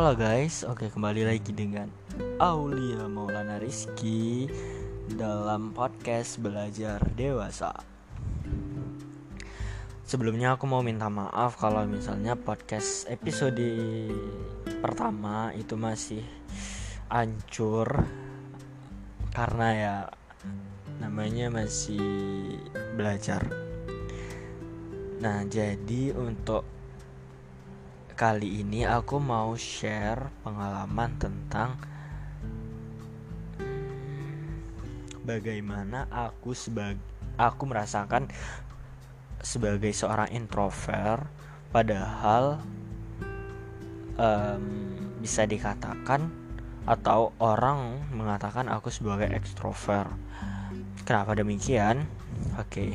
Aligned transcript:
Halo 0.00 0.16
guys, 0.16 0.64
oke 0.64 0.88
kembali 0.88 1.28
lagi 1.28 1.52
dengan 1.52 1.84
Aulia 2.40 3.04
Maulana 3.04 3.60
Rizky 3.60 4.48
dalam 5.12 5.76
podcast 5.76 6.40
Belajar 6.40 7.04
Dewasa. 7.12 7.76
Sebelumnya 10.08 10.56
aku 10.56 10.64
mau 10.64 10.80
minta 10.80 11.12
maaf 11.12 11.60
kalau 11.60 11.84
misalnya 11.84 12.32
podcast 12.32 13.12
episode 13.12 13.60
pertama 14.80 15.52
itu 15.52 15.76
masih 15.76 16.24
hancur 17.12 18.08
karena 19.36 19.68
ya 19.76 19.96
namanya 20.96 21.52
masih 21.52 22.00
belajar. 22.96 23.44
Nah, 25.20 25.44
jadi 25.44 26.16
untuk 26.16 26.79
kali 28.20 28.60
ini 28.60 28.84
aku 28.84 29.16
mau 29.16 29.56
share 29.56 30.28
pengalaman 30.44 31.16
tentang 31.16 31.80
bagaimana 35.24 36.04
aku 36.12 36.52
sebagai 36.52 37.00
aku 37.40 37.64
merasakan 37.64 38.28
sebagai 39.40 39.88
seorang 39.96 40.28
introvert 40.36 41.24
padahal 41.72 42.60
um, 44.20 44.64
bisa 45.24 45.48
dikatakan 45.48 46.28
atau 46.84 47.32
orang 47.40 48.04
mengatakan 48.12 48.68
aku 48.68 48.92
sebagai 48.92 49.32
ekstrovert. 49.32 50.12
Kenapa 51.08 51.32
demikian? 51.32 52.04
Oke. 52.60 52.68
Okay. 52.68 52.90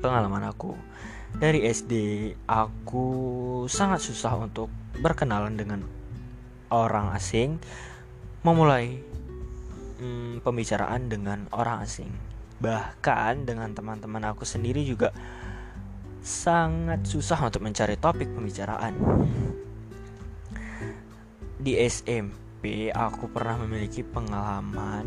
Pengalaman 0.00 0.48
aku 0.48 0.72
dari 1.36 1.64
SD 1.64 1.92
aku 2.44 3.06
sangat 3.70 4.04
susah 4.04 4.36
untuk 4.36 4.68
berkenalan 5.00 5.56
dengan 5.56 5.80
orang 6.72 7.12
asing, 7.16 7.60
memulai 8.44 9.00
hmm, 10.00 10.44
pembicaraan 10.44 11.08
dengan 11.08 11.48
orang 11.52 11.84
asing. 11.84 12.10
Bahkan 12.60 13.48
dengan 13.48 13.72
teman-teman 13.72 14.22
aku 14.28 14.44
sendiri 14.44 14.84
juga 14.84 15.12
sangat 16.22 17.02
susah 17.08 17.38
untuk 17.50 17.64
mencari 17.64 17.98
topik 17.98 18.30
pembicaraan. 18.30 18.94
Di 21.62 21.78
SMP 21.86 22.90
aku 22.90 23.30
pernah 23.30 23.58
memiliki 23.62 24.02
pengalaman 24.06 25.06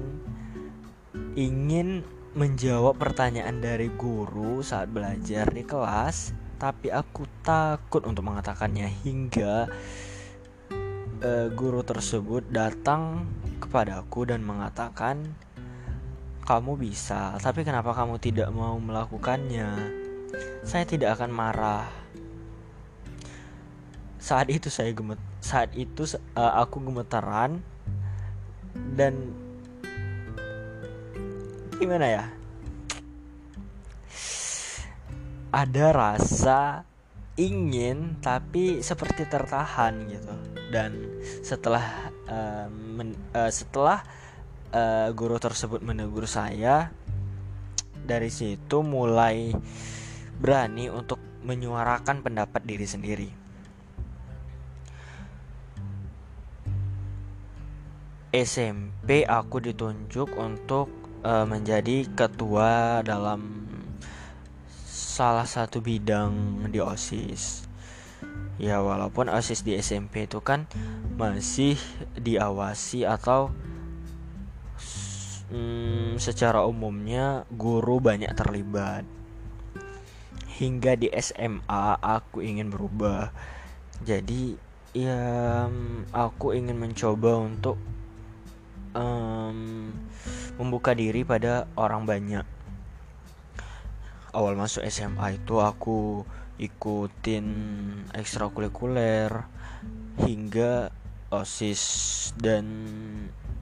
ingin 1.35 2.03
menjawab 2.35 2.99
pertanyaan 2.99 3.63
dari 3.63 3.87
guru 3.95 4.59
saat 4.59 4.91
belajar 4.91 5.47
di 5.55 5.63
kelas, 5.63 6.35
tapi 6.59 6.91
aku 6.91 7.23
takut 7.39 8.03
untuk 8.03 8.27
mengatakannya 8.27 8.91
hingga 9.07 9.71
uh, 11.23 11.47
guru 11.55 11.79
tersebut 11.87 12.43
datang 12.51 13.23
kepadaku 13.63 14.27
dan 14.27 14.43
mengatakan, 14.43 15.31
"Kamu 16.43 16.75
bisa, 16.75 17.39
tapi 17.39 17.63
kenapa 17.63 17.95
kamu 17.95 18.19
tidak 18.19 18.51
mau 18.51 18.75
melakukannya?" 18.83 20.03
Saya 20.67 20.83
tidak 20.83 21.15
akan 21.15 21.31
marah. 21.31 21.87
Saat 24.19 24.51
itu 24.51 24.67
saya 24.67 24.91
gemet, 24.91 25.23
saat 25.39 25.71
itu 25.71 26.03
uh, 26.35 26.53
aku 26.59 26.83
gemeteran 26.83 27.63
dan 28.75 29.44
gimana 31.79 32.07
ya? 32.07 32.25
Ada 35.51 35.85
rasa 35.95 36.59
ingin 37.35 38.19
tapi 38.23 38.79
seperti 38.83 39.27
tertahan 39.27 40.07
gitu. 40.07 40.35
Dan 40.71 41.21
setelah 41.43 42.11
uh, 42.27 42.67
men, 42.67 43.15
uh, 43.31 43.51
setelah 43.51 44.03
uh, 44.75 45.11
guru 45.15 45.39
tersebut 45.39 45.79
menegur 45.83 46.27
saya 46.27 46.91
dari 48.05 48.29
situ 48.29 48.83
mulai 48.83 49.51
berani 50.39 50.91
untuk 50.91 51.17
menyuarakan 51.45 52.25
pendapat 52.25 52.61
diri 52.65 52.87
sendiri. 52.87 53.29
SMP 58.35 59.23
aku 59.23 59.63
ditunjuk 59.63 60.35
untuk 60.35 61.04
uh, 61.25 61.45
menjadi 61.49 62.05
ketua 62.13 63.01
dalam 63.01 63.65
salah 64.85 65.49
satu 65.49 65.81
bidang 65.81 66.67
di 66.69 66.77
OSIS. 66.77 67.65
Ya 68.61 68.79
walaupun 68.79 69.27
OSIS 69.27 69.65
di 69.65 69.75
SMP 69.75 70.29
itu 70.29 70.39
kan 70.39 70.69
masih 71.17 71.75
diawasi 72.15 73.03
atau 73.03 73.51
hmm, 75.51 76.21
secara 76.21 76.63
umumnya 76.63 77.49
guru 77.49 77.97
banyak 77.97 78.31
terlibat. 78.37 79.03
Hingga 80.55 80.95
di 80.95 81.11
SMA 81.19 81.99
aku 81.99 82.39
ingin 82.39 82.71
berubah. 82.71 83.35
Jadi 84.07 84.55
ya 84.95 85.67
aku 86.15 86.55
ingin 86.55 86.79
mencoba 86.79 87.43
untuk 87.43 87.75
um, 88.95 89.91
membuka 90.55 90.95
diri 90.95 91.27
pada 91.27 91.67
orang 91.75 92.07
banyak. 92.07 92.45
Awal 94.35 94.55
masuk 94.59 94.83
SMA 94.87 95.39
itu 95.39 95.59
aku 95.63 96.27
ikutin 96.55 97.47
ekstrakurikuler 98.15 99.47
hingga 100.23 100.91
osis 101.31 101.83
dan 102.39 102.65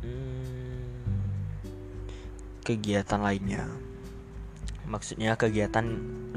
hmm, 0.06 0.82
kegiatan 2.62 3.22
lainnya. 3.22 3.66
Maksudnya 4.86 5.34
kegiatan 5.38 5.86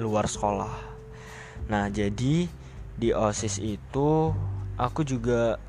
luar 0.01 0.29
sekolah. 0.29 0.73
Nah 1.69 1.93
jadi 1.93 2.49
di 2.97 3.09
osis 3.13 3.61
itu 3.61 4.33
aku 4.81 5.05
juga 5.05 5.61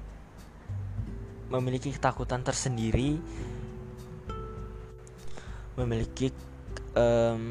memiliki 1.47 1.91
ketakutan 1.95 2.43
tersendiri 2.43 3.19
memiliki 5.77 6.33
um, 6.97 7.41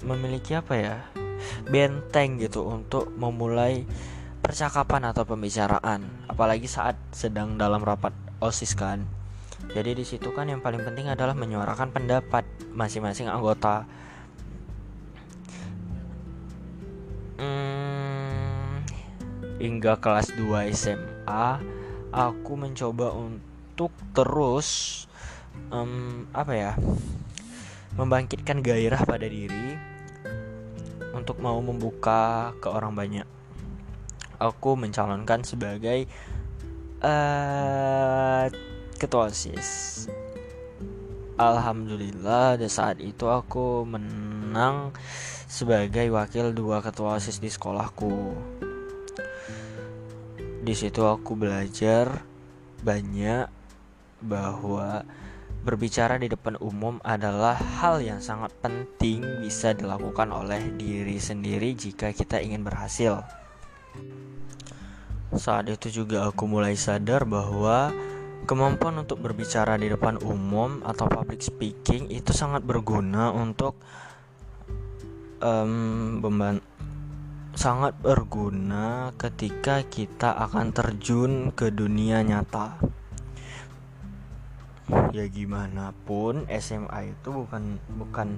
memiliki 0.00 0.56
apa 0.56 0.74
ya 0.78 0.96
benteng 1.68 2.40
gitu 2.40 2.64
untuk 2.64 3.10
memulai 3.18 3.84
percakapan 4.40 5.12
atau 5.12 5.26
pembicaraan. 5.28 6.06
Apalagi 6.30 6.70
saat 6.70 6.96
sedang 7.12 7.60
dalam 7.60 7.82
rapat 7.84 8.14
osis 8.40 8.72
kan. 8.72 9.04
Jadi 9.76 10.00
di 10.00 10.04
situ 10.08 10.32
kan 10.32 10.48
yang 10.48 10.64
paling 10.64 10.80
penting 10.80 11.12
adalah 11.12 11.36
menyuarakan 11.36 11.92
pendapat 11.92 12.48
masing-masing 12.72 13.28
anggota. 13.28 13.84
Hmm, 17.36 18.84
hingga 19.60 20.00
kelas 20.00 20.32
2 20.36 20.72
SMA 20.72 21.46
aku 22.10 22.52
mencoba 22.58 23.14
untuk 23.14 23.92
terus 24.16 25.04
um, 25.70 26.26
apa 26.34 26.52
ya 26.54 26.72
membangkitkan 27.98 28.62
gairah 28.62 29.02
pada 29.02 29.26
diri 29.26 29.76
untuk 31.10 31.42
mau 31.42 31.58
membuka 31.58 32.54
ke 32.62 32.70
orang 32.70 32.94
banyak. 32.94 33.26
Aku 34.40 34.78
mencalonkan 34.78 35.44
sebagai 35.44 36.08
uh, 37.04 38.48
ketua 38.96 39.28
osis. 39.28 40.06
Alhamdulillah 41.36 42.60
di 42.60 42.68
saat 42.68 43.00
itu 43.00 43.28
aku 43.28 43.84
menang 43.84 44.92
sebagai 45.50 46.08
wakil 46.12 46.52
dua 46.52 46.80
ketua 46.80 47.16
osis 47.20 47.40
di 47.40 47.48
sekolahku. 47.48 48.36
Di 50.60 50.74
situ 50.76 51.00
aku 51.04 51.36
belajar 51.36 52.22
banyak 52.84 53.48
bahwa 54.20 55.04
Berbicara 55.60 56.16
di 56.16 56.32
depan 56.32 56.56
umum 56.56 56.96
adalah 57.04 57.52
hal 57.52 58.00
yang 58.00 58.16
sangat 58.24 58.48
penting 58.64 59.20
bisa 59.44 59.76
dilakukan 59.76 60.32
oleh 60.32 60.72
diri 60.80 61.20
sendiri 61.20 61.76
jika 61.76 62.16
kita 62.16 62.40
ingin 62.40 62.64
berhasil. 62.64 63.20
Saat 65.36 65.68
itu 65.68 66.00
juga 66.00 66.24
aku 66.32 66.48
mulai 66.48 66.80
sadar 66.80 67.28
bahwa 67.28 67.92
kemampuan 68.48 69.04
untuk 69.04 69.20
berbicara 69.20 69.76
di 69.76 69.92
depan 69.92 70.16
umum 70.24 70.80
atau 70.80 71.04
public 71.12 71.44
speaking 71.44 72.08
itu 72.08 72.32
sangat 72.32 72.64
berguna 72.64 73.28
untuk 73.28 73.76
um, 75.44 76.24
sangat 77.52 77.92
berguna 78.00 79.12
ketika 79.20 79.84
kita 79.84 80.32
akan 80.48 80.72
terjun 80.72 81.52
ke 81.52 81.68
dunia 81.68 82.24
nyata 82.24 82.89
ya 85.10 85.26
gimana 85.30 85.94
pun 86.06 86.46
SMA 86.50 87.14
itu 87.14 87.28
bukan 87.30 87.78
bukan 87.98 88.28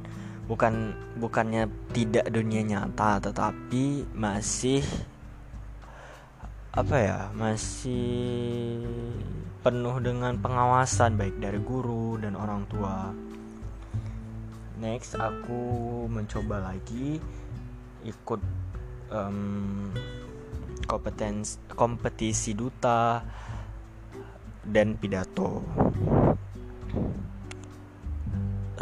bukan 0.46 0.74
bukannya 1.16 1.70
tidak 1.96 2.28
dunia 2.28 2.62
nyata 2.64 3.22
tetapi 3.22 4.04
masih 4.12 4.84
apa 6.72 6.96
ya 6.96 7.20
masih 7.36 8.80
penuh 9.62 10.00
dengan 10.00 10.40
pengawasan 10.40 11.20
baik 11.20 11.36
dari 11.38 11.60
guru 11.60 12.16
dan 12.16 12.34
orang 12.34 12.64
tua. 12.66 13.12
Next 14.80 15.14
aku 15.14 15.62
mencoba 16.10 16.72
lagi 16.72 17.22
ikut 18.02 18.40
um, 19.14 19.92
kompetens 20.90 21.62
kompetisi 21.70 22.56
duta 22.56 23.22
dan 24.66 24.98
pidato 24.98 25.62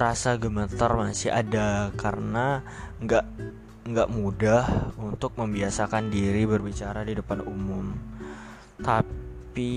rasa 0.01 0.41
gemetar 0.41 0.97
masih 0.97 1.29
ada 1.29 1.93
karena 2.01 2.65
nggak 3.05 3.27
nggak 3.91 4.09
mudah 4.09 4.95
untuk 4.97 5.37
membiasakan 5.37 6.09
diri 6.09 6.47
berbicara 6.47 7.05
di 7.05 7.19
depan 7.19 7.45
umum. 7.45 7.93
Tapi 8.81 9.73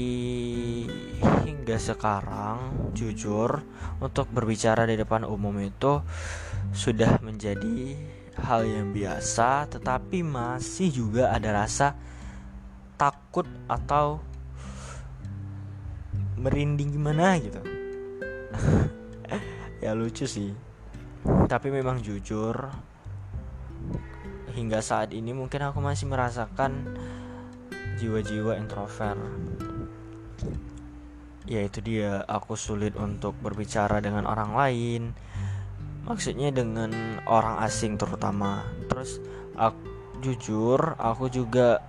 hingga 1.43 1.75
sekarang 1.75 2.91
jujur 2.95 3.63
untuk 3.99 4.29
berbicara 4.31 4.85
di 4.87 4.95
depan 4.95 5.25
umum 5.25 5.59
itu 5.59 5.99
sudah 6.71 7.19
menjadi 7.19 7.97
hal 8.39 8.65
yang 8.65 8.95
biasa 8.95 9.69
tetapi 9.69 10.25
masih 10.25 10.89
juga 10.89 11.29
ada 11.35 11.63
rasa 11.63 11.93
takut 12.97 13.45
atau 13.67 14.21
merinding 16.39 16.97
gimana 16.97 17.37
gitu 17.37 17.72
ya 19.83 19.91
lucu 19.97 20.25
sih. 20.25 20.53
Tapi 21.23 21.67
memang 21.71 22.03
jujur 22.03 22.55
hingga 24.53 24.79
saat 24.85 25.11
ini 25.11 25.33
mungkin 25.33 25.65
aku 25.65 25.81
masih 25.81 26.05
merasakan 26.07 26.93
jiwa-jiwa 27.97 28.59
introvert. 28.59 29.19
Ya 31.43 31.63
itu 31.63 31.83
dia 31.83 32.23
aku 32.23 32.55
sulit 32.55 32.95
untuk 32.95 33.35
berbicara 33.39 33.99
dengan 33.99 34.23
orang 34.29 34.51
lain. 34.55 35.01
Maksudnya 36.03 36.51
dengan 36.51 36.91
orang 37.27 37.63
asing 37.63 37.95
terutama. 37.95 38.63
Terus 38.87 39.19
aku 39.55 39.93
jujur 40.23 40.95
aku 40.95 41.27
juga 41.27 41.83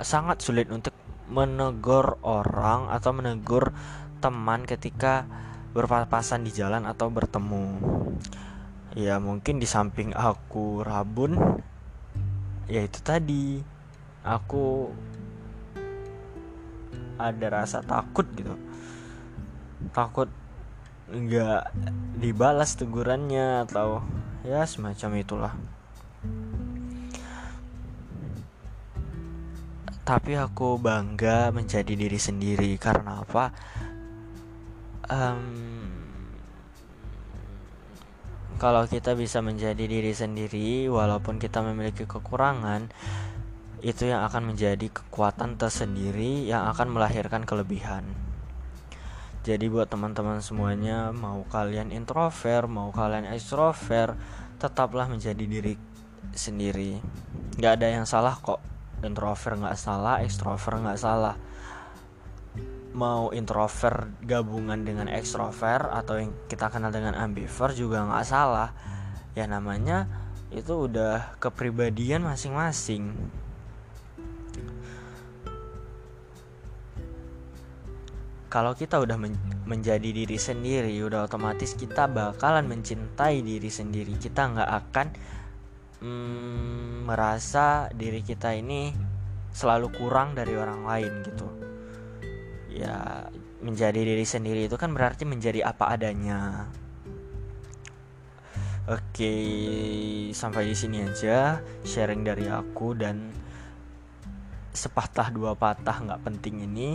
sangat 0.00 0.40
sulit 0.40 0.72
untuk 0.72 0.96
menegur 1.28 2.16
orang 2.24 2.88
atau 2.88 3.12
menegur 3.12 3.76
teman 4.24 4.64
ketika 4.64 5.28
berpapasan 5.74 6.46
di 6.46 6.54
jalan 6.54 6.86
atau 6.86 7.10
bertemu. 7.10 7.82
Ya 8.94 9.18
mungkin 9.18 9.58
di 9.58 9.66
samping 9.66 10.14
aku 10.14 10.86
rabun 10.86 11.58
ya 12.70 12.86
itu 12.86 13.02
tadi. 13.02 13.58
Aku 14.22 14.94
ada 17.18 17.46
rasa 17.50 17.82
takut 17.82 18.24
gitu. 18.38 18.54
Takut 19.90 20.30
nggak 21.10 21.74
dibalas 22.22 22.78
tegurannya 22.78 23.66
atau 23.68 24.00
ya 24.46 24.62
semacam 24.64 25.10
itulah. 25.18 25.54
Tapi 30.04 30.36
aku 30.36 30.76
bangga 30.78 31.50
menjadi 31.50 31.92
diri 31.98 32.20
sendiri. 32.20 32.76
Karena 32.76 33.24
apa 33.24 33.50
um, 35.08 35.42
kalau 38.56 38.86
kita 38.86 39.18
bisa 39.18 39.42
menjadi 39.42 39.84
diri 39.84 40.14
sendiri 40.14 40.86
walaupun 40.86 41.42
kita 41.42 41.60
memiliki 41.60 42.06
kekurangan 42.06 42.88
itu 43.84 44.08
yang 44.08 44.24
akan 44.24 44.54
menjadi 44.54 44.88
kekuatan 44.88 45.60
tersendiri 45.60 46.48
yang 46.48 46.64
akan 46.72 46.88
melahirkan 46.88 47.44
kelebihan. 47.44 48.08
Jadi 49.44 49.68
buat 49.68 49.92
teman-teman 49.92 50.40
semuanya 50.40 51.12
mau 51.12 51.44
kalian 51.52 51.92
introvert 51.92 52.64
mau 52.64 52.88
kalian 52.88 53.28
extrovert 53.28 54.16
tetaplah 54.56 55.04
menjadi 55.04 55.44
diri 55.44 55.76
sendiri. 56.32 56.96
Nggak 57.60 57.72
ada 57.76 57.86
yang 58.00 58.06
salah 58.08 58.40
kok. 58.40 58.64
Introvert 59.04 59.60
nggak 59.60 59.76
salah 59.76 60.24
extrovert 60.24 60.80
nggak 60.80 60.96
salah 60.96 61.36
mau 62.94 63.34
introvert 63.34 64.06
gabungan 64.22 64.86
dengan 64.86 65.10
extrovert 65.10 65.90
atau 65.90 66.22
yang 66.22 66.30
kita 66.46 66.70
kenal 66.70 66.94
dengan 66.94 67.18
ambivert 67.18 67.74
juga 67.74 68.06
nggak 68.06 68.26
salah. 68.26 68.70
Ya 69.34 69.50
namanya 69.50 70.06
itu 70.54 70.86
udah 70.86 71.34
kepribadian 71.42 72.22
masing-masing. 72.22 73.10
Kalau 78.46 78.70
kita 78.78 79.02
udah 79.02 79.18
men 79.18 79.34
menjadi 79.66 80.14
diri 80.14 80.38
sendiri 80.38 80.94
udah 81.02 81.26
otomatis 81.26 81.74
kita 81.74 82.06
bakalan 82.06 82.70
mencintai 82.70 83.42
diri 83.42 83.66
sendiri. 83.66 84.14
Kita 84.14 84.54
nggak 84.54 84.70
akan 84.70 85.06
mm, 85.98 87.10
merasa 87.10 87.90
diri 87.90 88.22
kita 88.22 88.54
ini 88.54 88.94
selalu 89.50 89.90
kurang 89.98 90.38
dari 90.38 90.54
orang 90.54 90.86
lain 90.86 91.12
gitu 91.26 91.63
ya 92.74 93.30
menjadi 93.62 94.02
diri 94.02 94.26
sendiri 94.26 94.66
itu 94.66 94.74
kan 94.74 94.90
berarti 94.90 95.22
menjadi 95.22 95.62
apa 95.62 95.94
adanya. 95.94 96.66
Oke 98.84 99.32
sampai 100.36 100.68
di 100.68 100.76
sini 100.76 101.00
aja 101.00 101.62
sharing 101.86 102.20
dari 102.20 102.44
aku 102.50 102.92
dan 102.92 103.32
sepatah 104.74 105.32
dua 105.32 105.56
patah 105.56 106.04
nggak 106.04 106.22
penting 106.26 106.66
ini. 106.66 106.90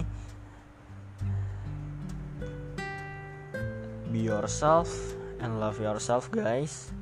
Be 4.12 4.22
yourself 4.22 4.92
and 5.40 5.58
love 5.58 5.82
yourself 5.82 6.30
guys. 6.30 6.94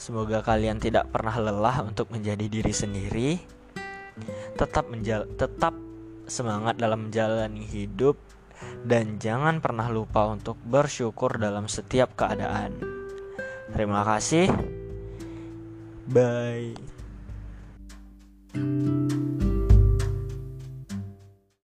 Semoga 0.00 0.40
kalian 0.40 0.80
tidak 0.80 1.12
pernah 1.12 1.36
lelah 1.36 1.84
untuk 1.84 2.08
menjadi 2.08 2.48
diri 2.48 2.72
sendiri. 2.72 3.30
Tetap 4.56 4.88
menjal 4.88 5.28
tetap 5.36 5.89
semangat 6.30 6.78
dalam 6.78 7.10
menjalani 7.10 7.66
hidup, 7.66 8.14
dan 8.86 9.18
jangan 9.18 9.58
pernah 9.58 9.90
lupa 9.90 10.30
untuk 10.30 10.54
bersyukur 10.62 11.36
dalam 11.36 11.66
setiap 11.66 12.14
keadaan. 12.14 12.78
Terima 13.74 14.06
kasih. 14.06 14.46
Bye. 16.10 16.74